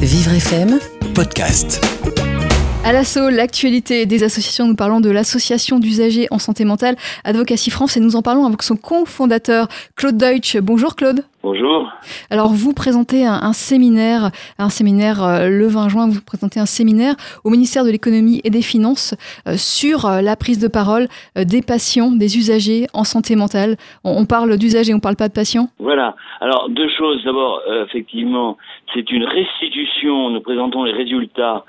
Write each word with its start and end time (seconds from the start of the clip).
Vivre 0.00 0.38
FM 0.38 0.78
podcast. 1.14 1.99
À 2.82 2.92
l'assaut, 2.94 3.28
l'actualité 3.28 4.06
des 4.06 4.24
associations, 4.24 4.66
nous 4.66 4.74
parlons 4.74 5.00
de 5.00 5.10
l'association 5.10 5.78
d'usagers 5.78 6.26
en 6.30 6.38
santé 6.38 6.64
mentale 6.64 6.96
Advocacy 7.24 7.70
France 7.70 7.98
et 7.98 8.00
nous 8.00 8.16
en 8.16 8.22
parlons 8.22 8.46
avec 8.46 8.62
son 8.62 8.74
cofondateur 8.74 9.68
Claude 9.96 10.16
Deutsch. 10.16 10.56
Bonjour 10.56 10.96
Claude. 10.96 11.20
Bonjour. 11.42 11.92
Alors 12.30 12.48
vous 12.48 12.72
présentez 12.72 13.26
un, 13.26 13.52
séminaire, 13.52 14.30
un 14.58 14.70
séminaire 14.70 15.22
euh, 15.22 15.48
le 15.48 15.66
20 15.66 15.88
juin, 15.90 16.08
vous 16.08 16.22
présentez 16.24 16.58
un 16.58 16.66
séminaire 16.66 17.14
au 17.44 17.50
ministère 17.50 17.84
de 17.84 17.90
l'économie 17.90 18.40
et 18.44 18.50
des 18.50 18.62
finances 18.62 19.14
euh, 19.46 19.56
sur 19.56 20.06
euh, 20.06 20.22
la 20.22 20.36
prise 20.36 20.58
de 20.58 20.68
parole 20.68 21.06
des 21.36 21.60
patients, 21.60 22.10
des 22.10 22.38
usagers 22.38 22.86
en 22.94 23.04
santé 23.04 23.36
mentale. 23.36 23.76
On, 24.04 24.24
parle 24.24 24.56
d'usagers, 24.56 24.94
on 24.94 24.96
ne 24.96 25.02
parle 25.02 25.16
pas 25.16 25.28
de 25.28 25.34
patients 25.34 25.68
Voilà. 25.78 26.16
Alors 26.40 26.70
deux 26.70 26.88
choses. 26.88 27.22
D'abord, 27.24 27.60
effectivement, 27.86 28.56
c'est 28.94 29.10
une 29.10 29.24
restitution. 29.24 30.30
Nous 30.30 30.40
présentons 30.40 30.84
les 30.84 30.92
résultats 30.92 31.64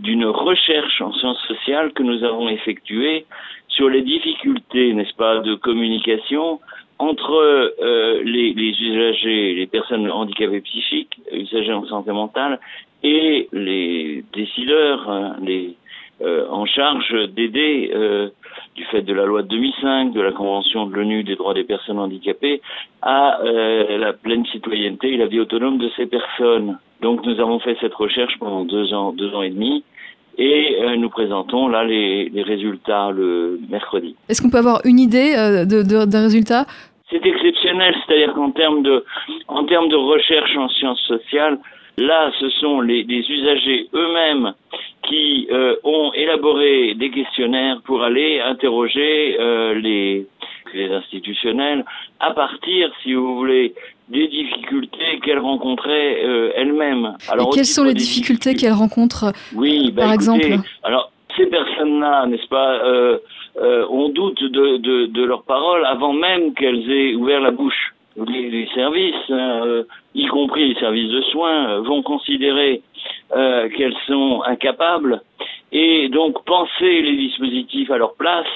d'une 0.00 0.26
recherche 0.26 1.00
en 1.00 1.12
sciences 1.12 1.42
sociales 1.46 1.92
que 1.92 2.02
nous 2.02 2.24
avons 2.24 2.48
effectuée 2.48 3.26
sur 3.68 3.88
les 3.88 4.02
difficultés, 4.02 4.92
n'est-ce 4.92 5.14
pas, 5.14 5.38
de 5.40 5.54
communication 5.54 6.60
entre 6.98 7.32
euh, 7.32 8.22
les, 8.24 8.52
les, 8.52 8.70
usagers, 8.80 9.54
les 9.54 9.66
personnes 9.66 10.10
handicapées 10.10 10.60
psychiques, 10.60 11.20
usagers 11.32 11.72
en 11.72 11.86
santé 11.86 12.12
mentale, 12.12 12.60
et 13.02 13.48
les 13.52 14.24
décideurs, 14.32 15.10
hein, 15.10 15.36
les, 15.42 15.74
euh, 16.22 16.46
en 16.48 16.64
charge 16.66 17.12
d'aider, 17.30 17.90
euh, 17.94 18.28
du 18.76 18.84
fait 18.84 19.02
de 19.02 19.12
la 19.12 19.26
loi 19.26 19.42
de 19.42 19.48
2005, 19.48 20.12
de 20.12 20.20
la 20.20 20.32
Convention 20.32 20.86
de 20.86 20.94
l'ONU 20.94 21.24
des 21.24 21.34
droits 21.34 21.54
des 21.54 21.64
personnes 21.64 21.98
handicapées, 21.98 22.62
à 23.02 23.38
la 23.42 24.12
pleine 24.12 24.46
citoyenneté 24.46 25.12
et 25.12 25.16
la 25.16 25.26
vie 25.26 25.40
autonome 25.40 25.78
de 25.78 25.90
ces 25.96 26.06
personnes. 26.06 26.78
Donc 27.04 27.22
nous 27.26 27.38
avons 27.38 27.58
fait 27.58 27.76
cette 27.82 27.92
recherche 27.92 28.32
pendant 28.38 28.64
deux 28.64 28.94
ans, 28.94 29.12
deux 29.12 29.30
ans 29.34 29.42
et 29.42 29.50
demi, 29.50 29.84
et 30.38 30.78
euh, 30.80 30.96
nous 30.96 31.10
présentons 31.10 31.68
là 31.68 31.84
les, 31.84 32.30
les, 32.30 32.42
résultats 32.42 33.10
le 33.10 33.60
mercredi. 33.68 34.16
Est-ce 34.30 34.40
qu'on 34.40 34.48
peut 34.48 34.62
avoir 34.66 34.80
une 34.86 34.98
idée 34.98 35.34
euh, 35.36 35.66
de, 35.66 36.16
résultats 36.16 36.64
C'est 37.10 37.26
exceptionnel, 37.26 37.94
c'est-à-dire 38.06 38.32
qu'en 38.32 38.52
termes 38.52 38.82
de, 38.82 39.04
en 39.48 39.64
termes 39.64 39.90
de 39.90 39.96
recherche 39.96 40.56
en 40.56 40.70
sciences 40.70 41.02
sociales, 41.02 41.58
là, 41.98 42.32
ce 42.40 42.48
sont 42.48 42.80
les, 42.80 43.02
les 43.02 43.30
usagers 43.30 43.86
eux-mêmes 43.92 44.54
qui 45.02 45.46
euh, 45.50 45.76
ont 45.84 46.10
élaboré 46.14 46.94
des 46.94 47.10
questionnaires 47.10 47.82
pour 47.84 48.02
aller 48.02 48.40
interroger 48.40 49.36
euh, 49.38 49.74
les, 49.74 50.26
les 50.72 50.90
institutionnels 50.90 51.84
à 52.20 52.30
partir, 52.30 52.90
si 53.02 53.12
vous 53.12 53.36
voulez, 53.36 53.74
des 54.08 54.26
difficultés 54.28 55.03
qu'elles 55.24 55.38
rencontraient 55.38 56.24
euh, 56.24 56.52
elles-mêmes. 56.54 57.16
Alors, 57.30 57.48
Et 57.48 57.56
quelles 57.56 57.66
sont 57.66 57.84
les 57.84 57.94
difficultés 57.94 58.54
qu'elles 58.54 58.72
rencontrent, 58.72 59.32
oui, 59.54 59.90
bah, 59.92 60.02
par 60.02 60.12
exemple 60.12 60.46
Alors, 60.82 61.10
ces 61.36 61.46
personnes-là, 61.46 62.26
n'est-ce 62.26 62.46
pas, 62.48 62.74
euh, 62.84 63.18
euh, 63.60 63.86
on 63.90 64.08
doute 64.10 64.42
de, 64.42 64.76
de, 64.76 65.06
de 65.06 65.24
leurs 65.24 65.42
paroles 65.44 65.84
avant 65.84 66.12
même 66.12 66.54
qu'elles 66.54 66.90
aient 66.90 67.14
ouvert 67.14 67.40
la 67.40 67.50
bouche. 67.50 67.94
Les, 68.16 68.48
les 68.48 68.68
services, 68.74 69.14
hein, 69.30 69.62
euh, 69.66 69.82
y 70.14 70.26
compris 70.26 70.68
les 70.72 70.78
services 70.78 71.10
de 71.10 71.20
soins, 71.32 71.80
vont 71.80 72.02
considérer 72.02 72.82
euh, 73.36 73.68
qu'elles 73.70 73.96
sont 74.06 74.42
incapables 74.46 75.20
et 75.74 76.08
donc 76.08 76.42
penser 76.44 77.02
les 77.02 77.16
dispositifs 77.16 77.90
à 77.90 77.98
leur 77.98 78.14
place 78.14 78.46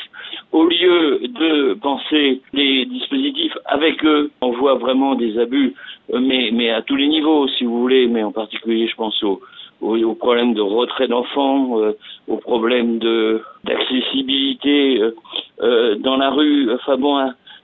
au 0.53 0.65
lieu 0.65 1.19
de 1.23 1.75
penser 1.75 2.41
les 2.53 2.87
dispositifs 2.87 3.57
avec 3.67 4.05
eux. 4.05 4.31
On 4.41 4.53
voit 4.53 4.77
vraiment 4.77 5.17
des 5.17 5.37
abus, 5.39 5.75
euh, 6.15 6.21
mais, 6.21 6.51
mais 6.53 6.71
à 6.71 6.81
tous 6.81 6.97
les 6.97 7.09
niveaux, 7.09 7.49
si 7.49 7.65
vous 7.65 7.81
voulez, 7.81 8.07
mais 8.07 8.23
en 8.23 8.33
particulier, 8.33 8.87
je 8.87 8.95
pense 8.95 9.21
aux 9.23 9.41
au, 9.81 10.15
problèmes 10.15 10.55
de 10.55 10.61
retrait 10.61 11.09
d'enfants, 11.09 11.81
euh, 11.81 11.93
aux 12.29 12.39
problèmes 12.39 12.99
de 12.99 13.43
d'accessibilité 13.65 15.01
euh, 15.01 15.15
euh 15.61 15.95
dans 15.97 16.17
la 16.17 16.31
rue. 16.31 16.73
Enfin 16.73 16.97
bon, 16.97 17.19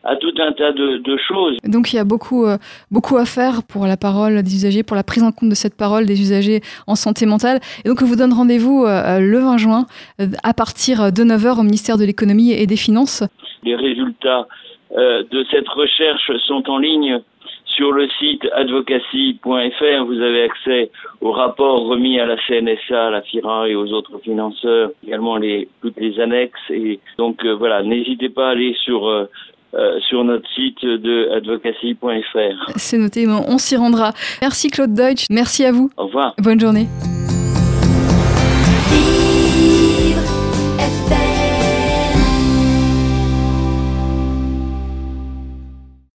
à 0.04 0.16
tout 0.16 0.32
un 0.38 0.52
tas 0.52 0.72
de, 0.72 0.98
de, 0.98 1.16
choses. 1.16 1.56
Donc 1.64 1.92
il 1.92 1.96
y 1.96 1.98
a 1.98 2.04
beaucoup, 2.04 2.46
euh, 2.46 2.56
beaucoup 2.90 3.16
à 3.16 3.24
faire 3.24 3.62
pour 3.66 3.86
la 3.86 3.96
parole 3.96 4.42
des 4.42 4.54
usagers, 4.54 4.82
pour 4.82 4.96
la 4.96 5.02
prise 5.02 5.22
en 5.22 5.32
compte 5.32 5.48
de 5.48 5.54
cette 5.54 5.76
parole 5.76 6.06
des 6.06 6.20
usagers 6.20 6.60
en 6.86 6.94
santé 6.94 7.26
mentale. 7.26 7.60
Et 7.84 7.88
donc 7.88 8.02
on 8.02 8.04
vous 8.04 8.16
donne 8.16 8.32
rendez-vous 8.32 8.84
euh, 8.84 9.18
le 9.18 9.38
20 9.38 9.56
juin 9.56 9.86
à 10.42 10.54
partir 10.54 11.12
de 11.12 11.22
9h 11.24 11.58
au 11.58 11.62
ministère 11.62 11.96
de 11.96 12.04
l'économie 12.04 12.52
et 12.52 12.66
des 12.66 12.76
finances. 12.76 13.24
Les 13.62 13.76
résultats 13.76 14.46
de 14.96 15.44
cette 15.50 15.68
recherche 15.68 16.30
sont 16.46 16.70
en 16.70 16.78
ligne 16.78 17.18
sur 17.64 17.90
le 17.90 18.06
site 18.20 18.46
advocacy.fr, 18.52 20.04
vous 20.06 20.20
avez 20.20 20.42
accès 20.44 20.90
aux 21.20 21.32
rapports 21.32 21.86
remis 21.86 22.20
à 22.20 22.26
la 22.26 22.36
CNSA, 22.46 23.08
à 23.08 23.10
la 23.10 23.22
FIRA 23.22 23.68
et 23.68 23.74
aux 23.74 23.92
autres 23.92 24.20
financeurs, 24.20 24.90
également 25.04 25.36
les, 25.36 25.68
toutes 25.82 25.98
les 25.98 26.20
annexes. 26.20 26.70
Et 26.70 27.00
donc 27.18 27.44
voilà, 27.44 27.82
n'hésitez 27.82 28.28
pas 28.28 28.48
à 28.48 28.50
aller 28.50 28.74
sur 28.84 29.28
euh, 29.76 29.98
sur 30.08 30.24
notre 30.24 30.48
site 30.54 30.84
de 30.84 31.30
advocacy.fr. 31.36 32.72
C'est 32.76 32.98
noté, 32.98 33.26
on 33.28 33.58
s'y 33.58 33.76
rendra. 33.76 34.12
Merci 34.40 34.70
Claude 34.70 34.94
Deutsch, 34.94 35.26
merci 35.30 35.64
à 35.64 35.72
vous. 35.72 35.90
Au 35.96 36.06
revoir. 36.06 36.34
Bonne 36.38 36.60
journée. 36.60 36.86